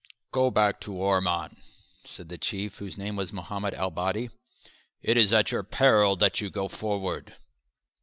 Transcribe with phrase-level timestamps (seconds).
[0.31, 1.57] ]"Go back to Orman,"
[2.05, 4.31] said the Chief, whose name was Mohammed el Bady,
[5.03, 7.35] "it is at your peril that you go forward."